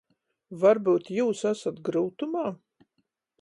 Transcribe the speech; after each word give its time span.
Varbyut 0.61 1.11
jius 1.17 1.43
asat 1.51 1.83
gryutumā? 1.91 2.47